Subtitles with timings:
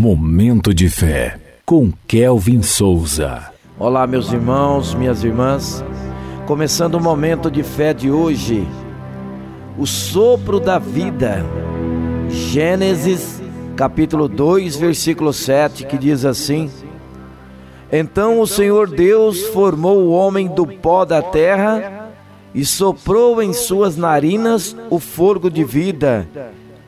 [0.00, 3.52] Momento de fé com Kelvin Souza.
[3.78, 5.84] Olá, meus irmãos, minhas irmãs.
[6.46, 8.66] Começando o momento de fé de hoje.
[9.76, 11.44] O sopro da vida.
[12.30, 13.42] Gênesis,
[13.76, 16.70] capítulo 2, versículo 7, que diz assim:
[17.92, 22.10] Então o Senhor Deus formou o homem do pó da terra
[22.54, 26.26] e soprou em suas narinas o fogo de vida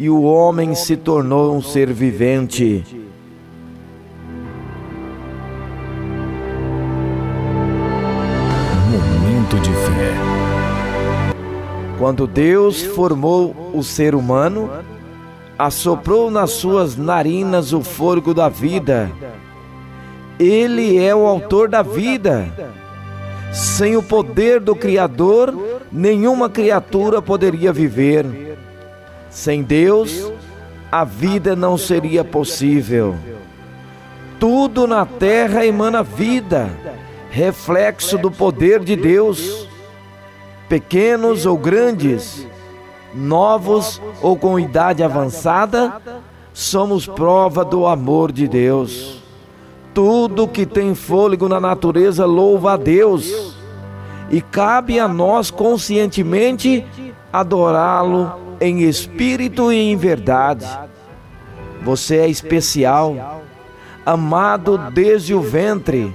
[0.00, 2.82] e o homem se tornou um ser vivente.
[8.90, 10.14] Momento de fé.
[11.98, 14.70] Quando Deus formou o ser humano,
[15.58, 19.10] assoprou nas suas narinas o fogo da vida.
[20.38, 22.48] Ele é o autor da vida.
[23.52, 25.54] Sem o poder do Criador,
[25.92, 28.24] nenhuma criatura poderia viver.
[29.30, 30.30] Sem Deus,
[30.90, 33.14] a vida não seria possível.
[34.40, 36.68] Tudo na terra emana vida,
[37.30, 39.68] reflexo do poder de Deus.
[40.68, 42.46] Pequenos ou grandes,
[43.14, 46.00] novos ou com idade avançada,
[46.52, 49.22] somos prova do amor de Deus.
[49.94, 53.56] Tudo que tem fôlego na natureza louva a Deus,
[54.28, 56.86] e cabe a nós conscientemente
[57.32, 60.66] adorá-lo em espírito e em verdade.
[61.82, 63.42] Você é especial,
[64.04, 66.12] amado desde o ventre.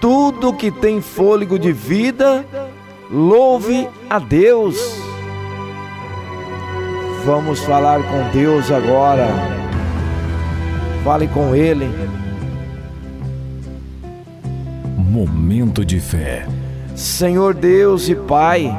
[0.00, 2.44] Tudo que tem fôlego de vida,
[3.10, 4.76] louve a Deus.
[7.24, 9.28] Vamos falar com Deus agora.
[11.04, 11.88] Fale com Ele.
[14.96, 16.46] Momento de fé.
[16.94, 18.70] Senhor Deus e Pai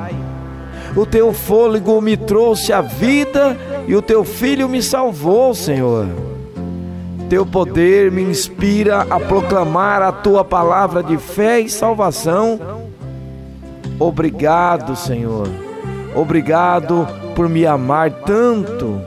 [0.95, 3.57] o teu fôlego me trouxe a vida
[3.87, 6.07] e o teu filho me salvou, Senhor.
[7.29, 12.59] Teu poder me inspira a proclamar a tua palavra de fé e salvação.
[13.99, 15.49] Obrigado, Senhor.
[16.15, 19.01] Obrigado por me amar tanto.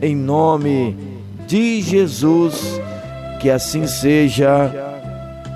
[0.00, 0.96] Em nome
[1.46, 2.80] de Jesus,
[3.40, 4.72] que assim seja.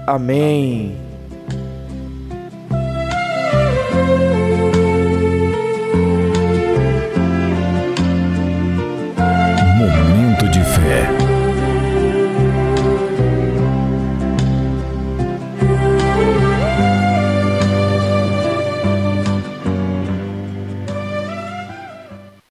[0.06, 1.11] Amém.